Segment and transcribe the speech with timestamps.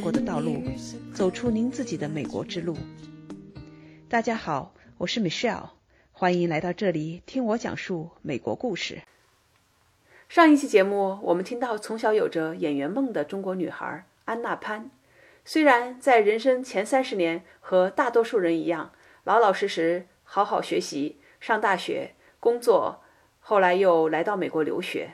[0.00, 0.62] 过的道路，
[1.12, 2.76] 走出您自己的美国之路。
[4.08, 5.70] 大家好，我是 Michelle，
[6.12, 9.02] 欢迎来到这里听我讲述美国故事。
[10.28, 14.90] 上一期节目，我们听到从小有着演员梦的中国女孩安娜潘，
[15.44, 18.92] 虽然在人生前三十年和大多数人一样，
[19.24, 23.02] 老老实实好好学习、上大学、工作，
[23.40, 25.12] 后来又来到美国留学，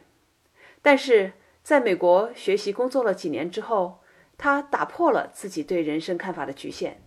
[0.83, 1.33] 但是
[1.63, 4.01] 在美国学习工作了几年之后，
[4.37, 7.01] 他打破了自己对人生看法的局限，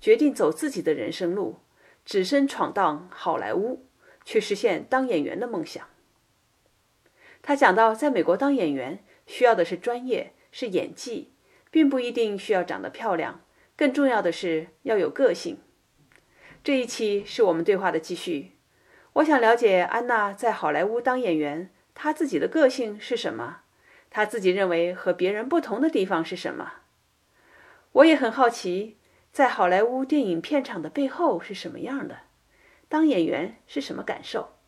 [0.00, 1.60] 决定走自己的人生路，
[2.04, 3.86] 只身闯荡好莱坞，
[4.24, 5.86] 去实现当演员的梦想。
[7.40, 11.32] 他讲到，在美国当演员需要的是专业，是演技，
[11.70, 13.40] 并不一定需要长得漂亮，
[13.76, 15.58] 更重要的是要有个性。
[16.62, 18.52] 这一期是我们对话的继续。
[19.14, 23.62] 我想了解安娜在好莱坞当演员，她自己的个性是什么？
[24.08, 26.74] 她自己认为和别人不同的地方是什么？
[27.92, 28.96] 我也很好奇，
[29.32, 32.20] 在好莱坞电影片场的背后是什么样的？
[32.88, 34.58] 当演员是什么感受？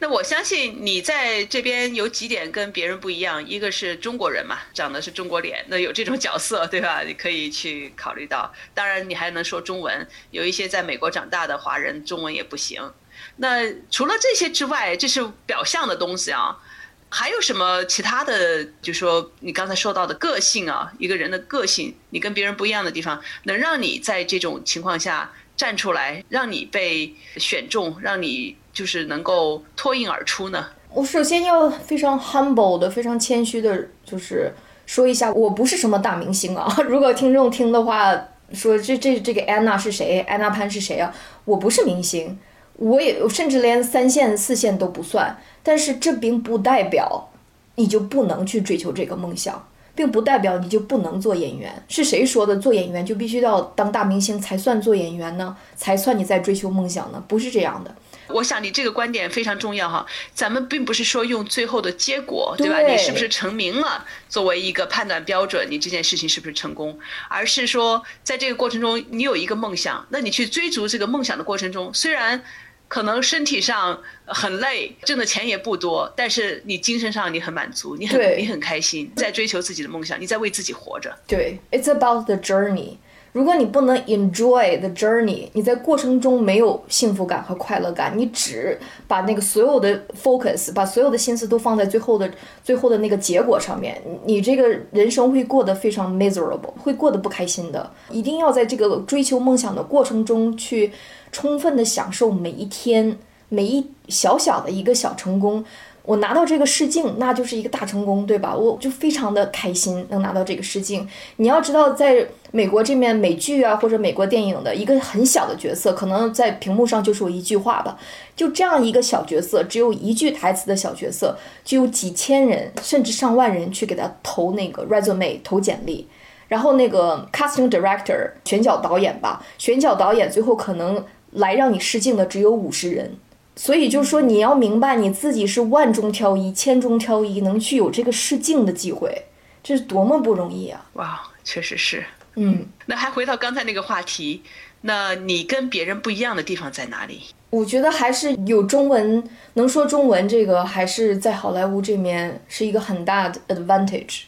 [0.00, 7.02] 那我相信你在这边有几点跟别人不一样，一个是中国人嘛，长的是中国脸，那有这种角色对吧？
[7.02, 8.54] 你可以去考虑到。
[8.74, 12.92] 当然，你还能说中文，有一些在美国长大的华人中文也不行。
[13.38, 16.62] 那除了这些之外，这是表象的东西啊，
[17.08, 18.66] 还有什么其他的？
[18.82, 28.56] 就说你刚才说到的个性啊，一个人的个性，你跟别人不一样的地方，能让你在这种情况下站出来，让你被选中，让你。
[28.70, 30.64] 就是能够脱颖而出呢。
[30.90, 34.54] 我首先要非常 humble 的、非常谦虚的，就是
[34.86, 36.72] 说一下，我不是什么大明星啊。
[36.86, 38.14] 如果听众听的话，
[38.52, 40.20] 说这这这个安娜是谁？
[40.28, 41.12] 安娜潘是谁啊？
[41.44, 42.38] 我不是明星，
[42.78, 45.38] 我也甚至连三线、四线都不算。
[45.62, 47.30] 但是这并不代表
[47.74, 51.84] 你就不能去追求这个梦想，并不代表你就不能做演员。
[51.88, 52.56] 是谁说的？
[52.56, 55.56] 做演员就必须要当大明星才算做演员呢？
[55.76, 57.22] 才算你在追求梦想呢？
[57.28, 57.94] 不是这样的。
[58.28, 60.04] 我想你这个观点非常重要哈，
[60.34, 62.80] 咱们并不是说用最后的结果，对吧？
[62.80, 66.98] 你是不是成名了作为一个判断标准，你这件事情是不是成功？
[67.28, 72.42] 而是说在这个过程中，你有一个梦想，那你去追逐这个梦想的过程中，虽然
[72.88, 81.14] 可能身体上很累，挣的钱也不多，但是你精神上你很满足，你很你很开心，在追求自己的梦想，你在为自己活着。
[81.26, 82.96] 对，It's about the journey。
[83.32, 92.30] 如果你不能 enjoy the journey，你在过程中没有幸福感和快乐感，你只把那个所有的 focus，把所有的心思都放在最后的
[92.64, 97.90] 最后的那个结果上面，你这个人生会过得非常 miserable，会过得不开心的。
[98.10, 100.90] 一定要在这个追求梦想的过程中去
[101.30, 103.18] 充分的享受每一天，
[103.50, 105.64] 每一小小的一个小成功。
[106.08, 108.56] 我拿到这个试镜，那就是一个大成功，对吧？
[108.56, 111.06] 我就非常的开心能拿到这个试镜。
[111.36, 117.98] 你要知道，在美国这面美剧啊，或者美国电影的一个很小的角色，可能在屏幕上就是我一句话吧。
[118.34, 126.08] 就这样一个小角色，只有一句台词的小角色，就有几千人甚至上万人去给他投那个 resume 投简历，
[126.48, 133.14] 然后那个 casting director 选角导演吧，选角导演最后可能来让你试镜的只有五十人。
[133.58, 139.24] 所以就是说，你要明白你自己是万中挑一、千中挑一，能去有这个试镜的机会，
[139.64, 140.86] 这是多么不容易啊！
[140.92, 142.04] 哇，确实是。
[142.36, 144.44] 嗯，那还回到刚才那个话题，
[144.82, 147.22] 那你跟别人不一样的地方在哪里？
[147.50, 154.20] 我觉得还是有中文，能说中文，这个还是在好莱坞这面是一个很大的 advantage。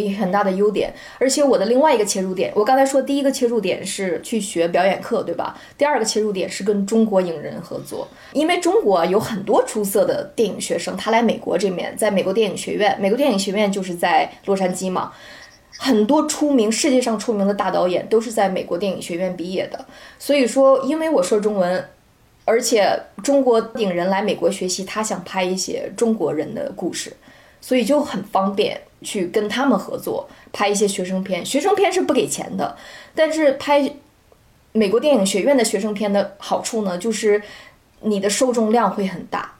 [0.00, 5.58] 一个很大的优点，而且我的另外一个切入点，我刚才说第一个切入点是去学表演课，对吧？
[5.76, 15.12] 第二个切入点是跟中国影人合作，因为中国有很多出色的电影学生，他来美国这面，在美国电影学院，美国电影学院就是在洛杉矶嘛，
[15.78, 19.84] 很多出名世界上出名的大导演都是在美国电影学院毕业的，
[20.18, 21.84] 所以说，因为我说中文，
[22.44, 27.12] 而且中国影人来美国学习，他想拍一些中国人的故事。
[27.64, 32.76] 所以就很方便去跟他们合作拍一些学生片，学生片是不给钱的，
[33.14, 33.92] 但是拍
[34.72, 37.42] 美国电影学院的学生片的好处呢，就是
[38.00, 39.52] 你的受众量会很大，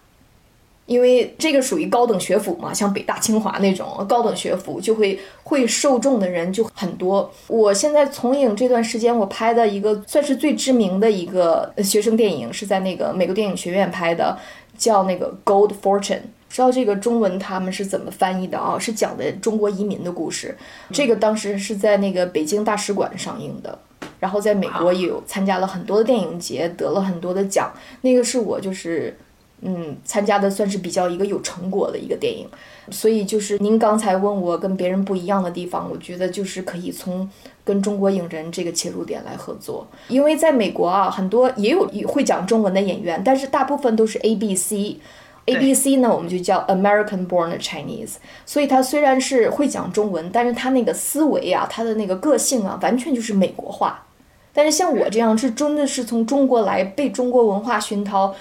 [0.86, 7.30] 因为这个属于高等学府嘛，像北大清华那种高等学府，就会会受众的人就很多。
[7.46, 14.38] 我现在从影这段时间，我拍的一个算是最知名的一个学生电影，是在那个美国电影学院拍的，
[14.76, 16.22] 叫那个 Gold Fortune。
[16.52, 18.78] 知道这个中文他们是怎么翻译的啊？
[18.78, 20.54] 是讲的中国移民的故事。
[20.92, 23.78] 这个当时是在那个北京大使馆上映的，
[24.20, 27.72] 然后在美国也有参加了很多的电影节，得了很多的奖。
[28.02, 29.16] 那个是我就是
[29.62, 32.46] 嗯，参加的算是比较一个有成果的一个电影。
[32.90, 37.26] 所以就是您刚才问我跟别人不一样的地方，我觉得就是可以从
[37.64, 44.98] 跟中国影人这个切入点来合作，因为在美国啊，很多也有会讲中文的演员，但是大部分都是 A B C。
[45.46, 48.14] A B C 呢，我们就叫 American Born Chinese，
[48.46, 54.06] 所以他虽然是会讲中文，但是他那个思维啊，他的那个个性啊，完全就是美国化。
[54.52, 58.34] 但是像我这样是真的是从中国来，被中国文化熏陶，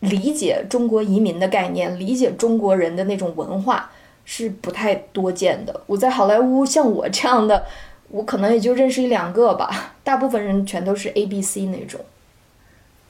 [0.00, 3.90] 理解中国移民的概念，理解中国人的那种文化，
[4.24, 5.80] 是不太多见的。
[5.86, 7.64] 我在好莱坞，像我这样的，
[8.10, 12.00] 我可能也就认识一两个吧，大部分人全都是 A B C 那种。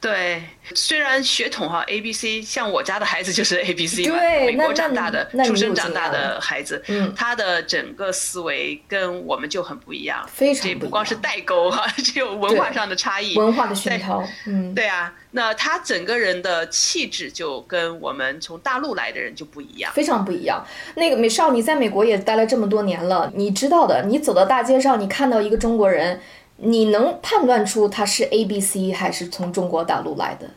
[0.04, 0.42] 对，
[0.74, 20.62] 虽然血统哈 A B C，像我家的孩子就是 A B C 嘛，美国长大的、出生长大的孩子，嗯，他的整个思维跟我们就很不一样，非常这不光是代沟哈， 只有文化上的差异，文化的熏陶，嗯，对啊，那他整个人的气质就跟我们从大陆来的人就不一样，非常不一样。
[20.96, 26.20] 那个美少，你在美国也待了这么多年了，你知道的，你走到大街上，你看到一个中国人。
[26.56, 30.50] 你能判断出他是 A B C 还是从中国大陆来的，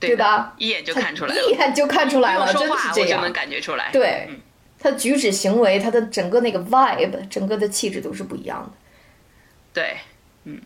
[0.00, 0.54] 对吧？
[0.58, 3.90] 一眼就看出来，一眼就看出来了，真的是这样，能感觉出来。
[3.92, 4.28] 对，
[4.78, 8.72] 他举止行为，他的整个那个 vibe，整个的气质都是不一样的。
[9.72, 9.96] 对，
[10.44, 10.60] 嗯，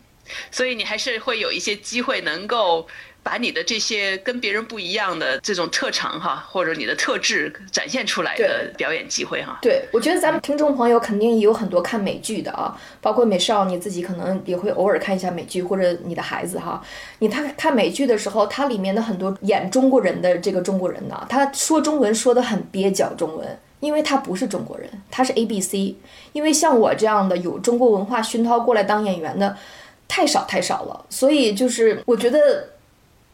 [0.51, 2.87] 所以你还是会有一些机会能够。
[3.21, 9.59] 把你的这些跟别人不一样的这种特长哈，或者你的特质展现出来的表演机会哈。
[9.61, 16.81] 对，我觉得咱们听众朋友肯定也有很多看美剧的啊，包括美少你自己可能也会偶尔看一下美剧，或者你的孩子哈。
[17.19, 25.95] 你他看美剧的时候，它里面的很多演中国人的这个中国人呢，他说中文说的很蹩脚中文，因为他不是中国人，他是 A B C。
[26.31, 29.55] 因为像我这样的有中国文化熏陶过来当演员的
[30.07, 32.69] 太少太少了，所以就是我觉得。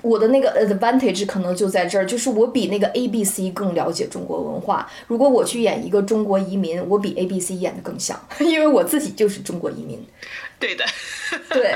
[0.06, 4.88] 我的那个 advantage 可能就在这儿，就是我比那个 A B C 更了解中国文化。
[5.08, 10.00] 如果我去演一个中国移民，我比 A B C 演的更像， 因为我自己就是中国移民。
[10.60, 10.86] 对的，
[11.50, 11.76] 对。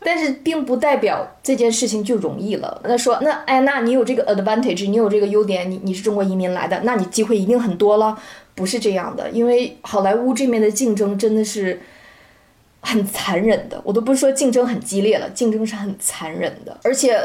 [0.00, 2.80] 但是并不代表这件事情就容易了。
[2.82, 8.18] 那说，那哎，那你有这个 advantage，你有这个优点，你你是中国移民来的，那你机会一定很多了。
[8.56, 11.80] 不是这样的，因为好莱坞这面的竞争真的是
[12.80, 13.80] 很残忍的。
[13.84, 17.16] 我都不是说竞争很激烈了，竞争是很残忍的，而且。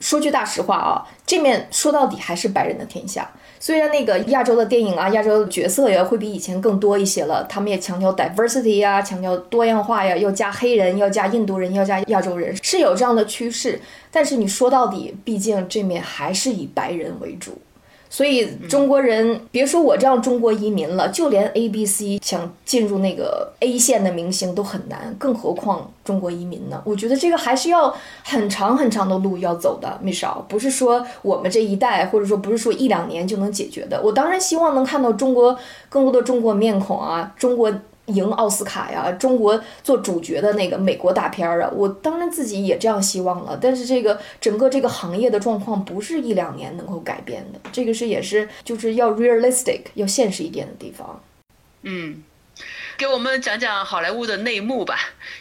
[0.00, 3.30] 说句大实话啊，这面说到底还是白人的天下。
[3.62, 13.78] 虽然那个亚洲的电影啊，亚洲的角色呀会比以前更多一些了，他们也强调 diversity 呀，强调多样化呀，要加黑人，要加印度人，要加亚洲人，是有这样的趋势。
[14.10, 17.60] 但是你说到底，毕竟这面还是以白人为主。
[18.10, 26.82] 所以中国人别说我这样中国移民了，就连 A、B、C 想进入那个 A 线的明星都很难，更何况中国移民呢？
[26.84, 34.02] 我觉得这个还是要很长很长的路要走的，没少，不是说我们这一代，或者说不是说一两年就能解决的。
[34.02, 35.56] 我当然希望能看到中国
[35.88, 37.72] 更多的中国面孔啊，中国。
[38.14, 43.58] 赢奥斯卡呀，中国做主角的那个美国大片儿啊，我当然自己也这样希望了。
[43.60, 51.22] 但是这个整个这个行业的状况不是一两年能够改变的，这个是也是就是要 realistic 要现实一点的地方。
[51.82, 52.22] 嗯，
[52.96, 54.96] 给我们讲讲好莱坞的内幕吧。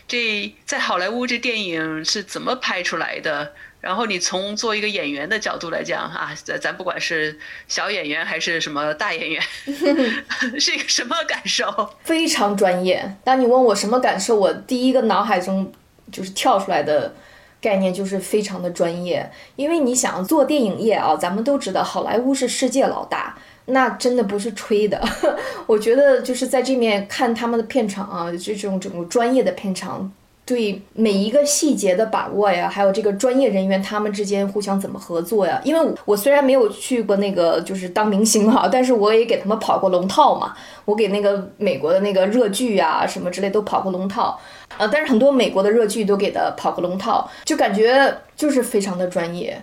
[0.07, 3.53] 这在好莱坞这电影是怎么拍出来的？
[3.81, 9.41] 然后你从做一个演员的角度来讲啊，咱咱不管是小演员还是什么大演员，
[10.59, 11.65] 是一个什么感受？
[12.03, 13.15] 非常专业。
[13.23, 15.71] 当你问我什么感受，我第一个脑海中
[16.11, 17.15] 就是跳出来的
[17.61, 19.31] 概念就是非常的专业。
[19.55, 23.37] 因为你想做电影业啊，咱们都知道好莱坞是世界老大，
[23.67, 25.01] 那真的不是吹的。
[25.67, 30.11] 我觉得就是在这面看他们的片场啊，这种这种专业的片场。
[30.49, 35.61] 对每一个细节的把握呀，还有这个专业人员他们之间互相怎么合作呀？
[35.63, 40.55] 因为我虽然没有去过那个就是当明星哈，但是我也给他们跑过龙套嘛。
[40.85, 44.39] 我给那个美国的那个热剧呀什么之类都跑过龙套，
[44.79, 49.61] 呃，但是很多美国的热剧都给他跑过龙套，就感觉就是非常的专业。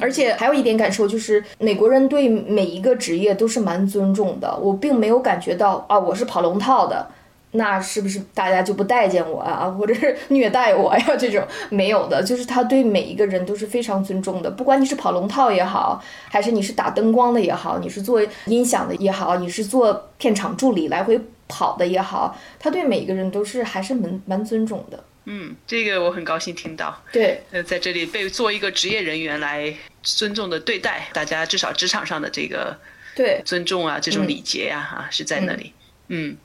[0.00, 4.58] 而且还有一点感受就是，美国人对每一个职业都是蛮尊重的。
[4.60, 7.06] 我并没有感觉到啊，我是跑龙套的。
[7.52, 11.16] 那是不是大家就不待见我啊， 或者是虐待我呀？
[11.18, 14.50] 这种没有的，就是他对每一个人都是非常尊重的。
[14.50, 25.02] 不管你是跑龙套也好，还是你是打灯光的也好，你是做音响的也好，你是做片场助理来回跑的也好，他对每一个人都是还是蛮蛮尊重的。
[25.24, 26.96] 嗯，这个我很高兴听到。
[27.12, 32.76] 对，呃，在这里被做一个职业人员来尊重的对待大家，至少职场上的这个
[33.14, 35.72] 对尊重啊，这种礼节呀，啊，是在那里。
[35.76, 35.79] 嗯，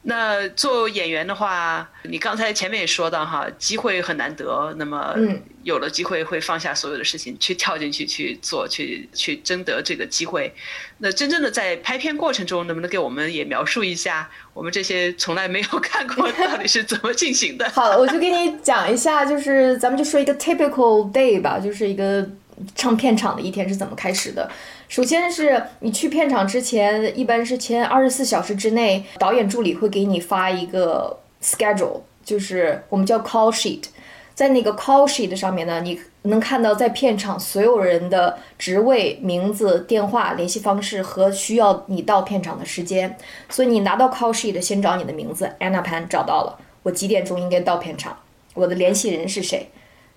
[0.03, 5.15] 那做演员的话，你刚才前面也说到哈，机会很难得，那么
[5.63, 10.53] 有了机会会放下所有的事情去跳进去去做，去去争得这个机会。
[10.99, 17.67] 那真正的在拍片过程中，能不能给我们也描述一下，我们这些从来没有看过到底是怎么进行的？
[17.73, 22.23] 好，我就给你讲一下，就是咱们就说一个 typical day 吧，就是一个
[22.75, 24.47] 唱片场的一天是怎么开始的。
[24.87, 33.85] 首先是你去片场之前，一般是前二十四小时之内，导演助理会给你发一个 schedule，就是我们叫 call sheet。
[34.35, 43.17] 在那个 call sheet 上面呢，你能看到在片场所有人的职位、名字、电话、联系方式和需要你到片场的时间。
[43.49, 48.17] 所以你拿到 call sheet，先找你的名字，Anna Pan，找到了，我几点钟应该到片场？
[48.53, 49.69] 我的联系人是谁？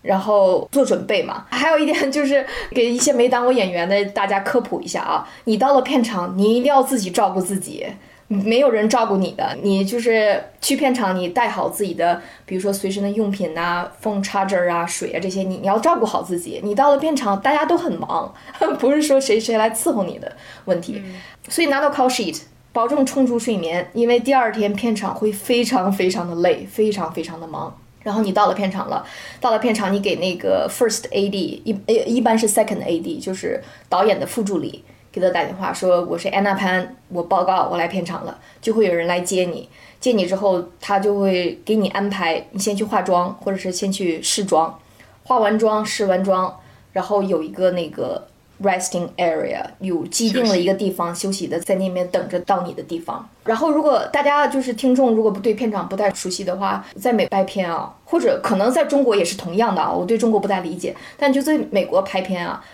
[0.08, 7.84] 然后做准备嘛，还有一点就是给一些没当过演员的大家科普一下啊，你到了片场，你一定要自己照顾自己，
[8.26, 9.54] 没有人照顾你的。
[9.62, 16.58] 你就是去片场，你带好自己的，比如说随身的用品呐，phone charger 啊，水啊这些，你你要照顾好自己。
[16.64, 18.32] 你到了片场，大家都很忙，
[18.80, 20.32] 不是说谁谁来伺候你的
[20.64, 21.02] 问题。
[21.50, 22.40] 所以拿到 call sheet，
[22.72, 27.76] 保证充足睡眠，因为第二天片场会非常非常的累，非常非常的忙。
[28.08, 29.04] 然后你到了片场了，
[29.38, 39.68] 到了片场，你给那个 first AD 一呃一般是 second AD，就是导演的副助理，给他打电话说我是安娜潘，我报告我来片场了，就会有人来接你，
[40.00, 44.80] 接你之后他就会给你安排，你先去化妆，或者是先去试妆，
[45.24, 46.58] 化完妆试完妆，
[46.94, 48.26] 然后有一个那个。
[48.60, 53.28] Resting area 有既定的一个地方休息的，在那边等着到你的地方。
[53.44, 59.92] 然后，如果大家就是听众，如果不对片场不太熟悉的话，在美拍片啊，或者可能在中国也是同样的啊。
[59.92, 62.64] 我对中国不太理解，但就在美国拍片啊，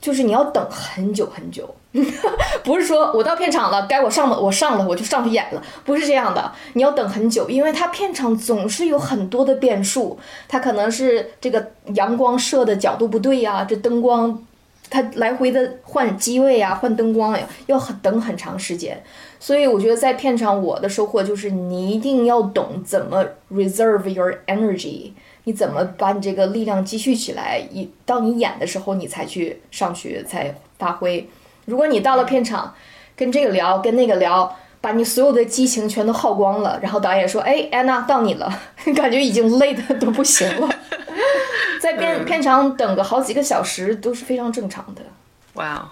[0.00, 1.74] 就是你要等很久很久，
[2.64, 6.50] 不是说我到片场了，该我上了我上了我就上去演了，不是这样的。
[6.72, 14.42] 你要等很久，因为它片场总是有很多的变数，它可能是这个阳光射的角度不对呀，这灯光。
[14.94, 19.02] 他来回的换机位啊，换灯光呀，要很等很长时间。
[19.40, 25.10] 所以我觉得在片场，我的收获就是你一定要懂怎么 reserve your energy，
[25.42, 31.28] 你怎么把你这个力量积蓄起来，一到你演的时候你才去上去才发挥。
[31.64, 32.72] 如果你到了片场，
[33.16, 38.62] 跟这个聊，跟那个聊，把你所有的激情全都耗光了，然后导演说：“哎，安娜到你了。”
[38.94, 40.68] 感觉已经累的都不行了。
[41.80, 45.02] 在片片场等个好几个小时都是非常正常的。
[45.54, 45.88] 哇，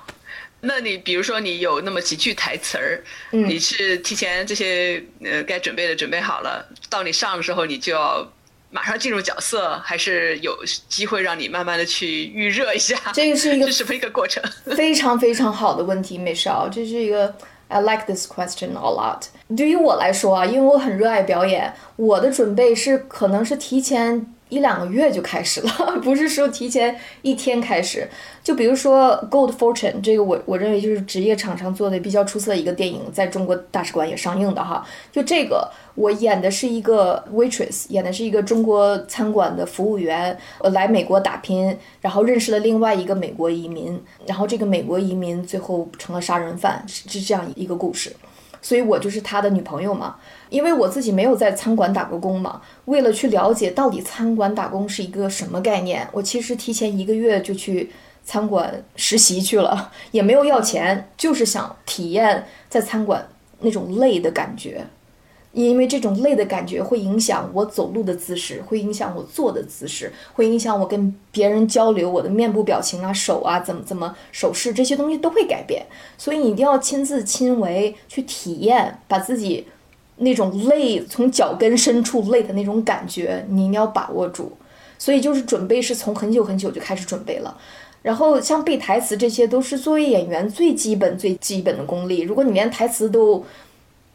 [0.60, 8.26] 那你比如说你有那么几句台词儿，你是提前这些呃该准备的准备好了，到你上的时候你就要
[8.70, 10.56] 马上进入角色，还是有
[10.88, 12.96] 机会让你慢慢的去预热一下？
[13.12, 14.42] 这个是一个 什么一个过程？
[14.76, 17.34] 非常非常好的问题，美少，这是一个
[17.68, 19.22] I like this question a lot。
[19.56, 24.34] 对于我来说啊，因为我很热爱表演，我的准备是可能是提前。
[24.52, 25.70] 一两个月就开始了，
[26.04, 28.06] 不是说提前一天开始。
[28.44, 34.86] 就比如说《Gold Fortune》这个，我我认为就是职业场上做的比较出色的一个电影，在中国大使馆也上映的哈。
[35.10, 48.14] 就这个，我演的是一个 waitress，演的是一个中国餐馆的服务员，呃，来美国打拼，然后认识了另外一个美国移民，然后这个美国移民最后成了杀人犯，是这样一个故事。
[48.62, 50.16] 所以我就是他的女朋友嘛，
[50.48, 52.62] 因为我自己没有在餐馆打过工嘛。
[52.86, 57.90] 为了去了解到底餐馆打工是一个什么概念，我其实提前一个月就去
[58.24, 63.28] 餐馆实习去了， 也没有要钱，就是想体验在餐馆
[63.58, 64.86] 那种累的感觉。
[65.52, 75.84] 因为这种累的感觉会影响我走路的姿势，会影响我坐的姿势，会影响我跟别人交流，我的面部表情啊、手啊怎么怎么手势这些东西都会改变。
[76.16, 79.66] 所以你一定要亲自亲为去体验，把自己
[80.16, 84.52] 那种累从脚跟深处累的那种感觉，你一定要把握住。
[84.98, 87.58] 所以就是准备是从很久很久就开始准备了。
[88.02, 92.22] 然后像背台词，这些都是作为演员最基本最基本的功力。
[92.22, 93.44] 如果你连台词都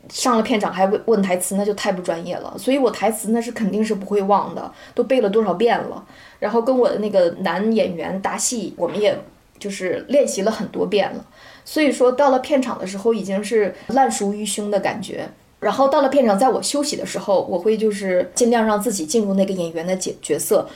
[0.10, 2.56] 上了片场还问问台词，那就太不专业了。
[2.58, 6.04] 所以我台词那是肯定是不会忘的，都背了多少遍了。
[6.40, 9.18] 然后跟我的那个男演员搭戏，我们也
[9.60, 11.26] 就是练习了很多遍了。
[11.66, 15.30] 所以说到了片场的时候，已经是烂熟于胸的感觉。
[15.60, 20.70] 然后到了片场，在我休息的时候，我会就是尽量让自己进入那个演员的角角色。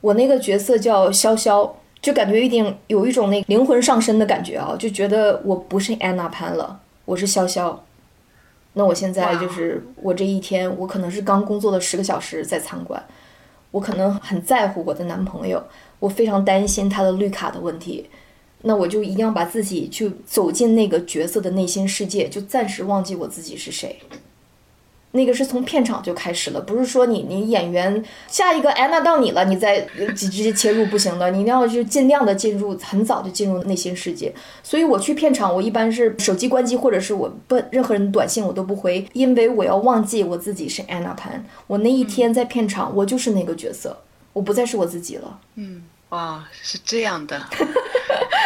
[0.00, 1.68] 我那个角色叫潇潇，
[2.00, 7.76] 就感觉一定有一种那灵魂上身的感觉啊，就觉得我不是安娜潘了，我是潇潇。
[8.74, 13.04] 那我现在就是我这一天，我可能是刚工作了十个小时在餐馆，
[13.70, 15.62] 我可能很在乎我的男朋友，
[15.98, 18.08] 我非常担心他的绿卡的问题，
[18.62, 23.98] 那我就一定要把自己去走进那个角色的内心世界，就暂时忘记我自己是谁。
[25.12, 29.80] 那个是从片场就开始了，不是说你你演员下一个安娜到你了，你再
[30.14, 34.34] 直接切入不行的，你一定要就尽量的进入很早就进入内心世界。
[34.62, 41.42] 所以我去片场，我一般是手机关机，或者是我不任何人短信我都不回，因为我要忘记我自己是安娜潘。
[41.66, 43.96] 我那一天在片场，我就是那个角色，
[44.34, 45.40] 我不再是我自己了。
[45.54, 47.40] 嗯，哇，是这样的。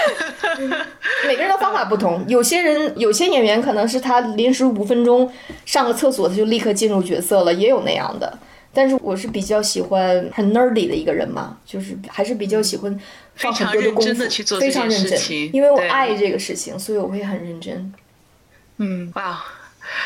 [1.26, 5.30] 每个人的方法不同，有些人有些演员可能是他临时五分钟
[5.64, 8.38] 上个厕所，他就立刻进入角色了，也有那样的。
[8.74, 13.00] 但是我是比较喜欢很 nerdy 的一个人嘛，就是还是比较喜欢
[13.34, 17.92] 放很多的功夫，非常认真，因为我爱这个事情，所以我会很认真。
[18.78, 19.42] 嗯，哇。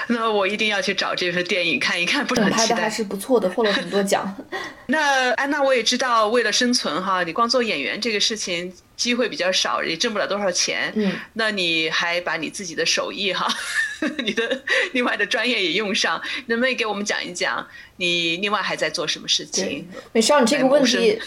[0.09, 2.67] 那我一定要去找这份电影看一看，不是很期待。
[2.69, 4.35] 拍的还是不错的，获了很多奖。
[4.89, 10.93] 那安娜，我也知道，为了生存哈，你光做演员这个事情机会比较少，也挣不了多少钱。
[10.97, 13.47] 嗯，那你还把你自己的手艺哈，
[14.25, 14.63] 你的
[14.93, 19.87] 另外的专业也用上，能不能给我们讲一讲你另外还在做什么事情？
[20.13, 21.19] 美少，你这个问题。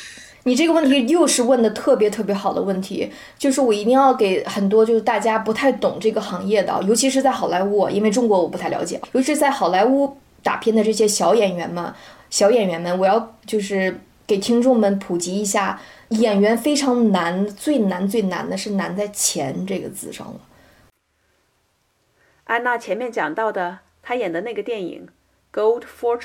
[0.44, 11.94] 你这个问题又是问的特别特别好的问题，就是我一定要给很多就是大家不太懂这个行业的，尤其是在好莱坞，因为中国我不太了解，尤其是在好莱坞打拼的这些小演员们，
[12.30, 14.00] 小演员们，我要就是
[14.30, 20.40] 给听众们普及一下，演员非常难，最难最难的是难在钱这个字上了。
[22.44, 25.08] 安娜前面讲到的，她演的那个电影
[25.60, 26.20] 《Gold Fortune》，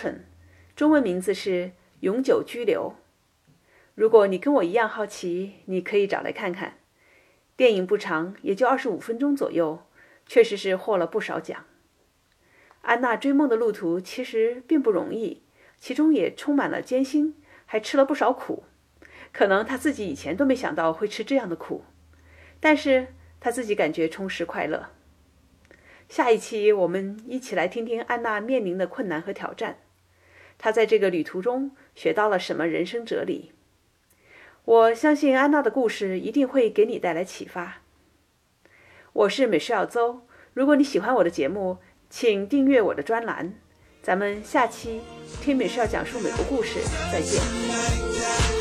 [0.76, 1.48] 中文名字是
[2.00, 2.94] 《永久居留》。
[3.94, 6.74] 如果你跟我一样好奇，你可以找来看看。
[7.56, 9.78] 电影不长，也就二十五分钟左右，
[10.26, 11.64] 确实是获了不少奖。
[12.82, 15.40] 安娜追梦的路途其实并不容易，
[15.78, 17.34] 其中也充满了艰辛，
[17.66, 18.64] 还吃了不少苦。
[19.32, 21.84] 可能他自己以前都没想到会吃这样的苦，
[22.60, 23.08] 但是
[23.40, 24.90] 他自己感觉充实快乐。
[26.08, 29.78] 下一期我们一起来听听安娜面临的困难和挑战，
[30.56, 33.52] 她在这个旅途中学到了什么人生哲理。
[34.64, 37.82] 我相信安娜的故事一定会给你带来启发。
[39.12, 40.22] 我是美食小邹，
[40.52, 43.54] 如果你喜欢我的节目，请订阅我的专栏。
[44.04, 45.00] 咱们下期
[45.40, 46.78] 听美少讲述美国故事，
[47.10, 48.53] 再见。